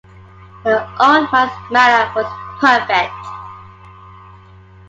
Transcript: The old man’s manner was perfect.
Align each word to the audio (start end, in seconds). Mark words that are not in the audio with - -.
The 0.63 0.81
old 0.99 1.31
man’s 1.31 1.51
manner 1.69 2.11
was 2.15 2.25
perfect. 2.59 3.13